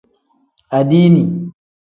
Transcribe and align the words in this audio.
Adiini. 0.77 1.23